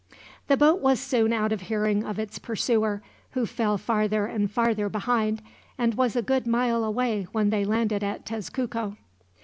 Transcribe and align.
The 0.47 0.57
boat 0.57 0.79
was 0.79 0.99
soon 0.99 1.31
out 1.31 1.51
of 1.51 1.61
hearing 1.61 2.03
of 2.03 2.17
its 2.17 2.39
pursuer, 2.39 3.03
who 3.33 3.45
fell 3.45 3.77
farther 3.77 4.25
and 4.25 4.49
farther 4.49 4.89
behind, 4.89 5.43
and 5.77 5.93
was 5.93 6.15
a 6.15 6.23
good 6.23 6.47
mile 6.47 6.83
away 6.83 7.27
when 7.33 7.51
they 7.51 7.63
landed 7.65 8.03
at 8.03 8.25
Tezcuco. 8.25 8.97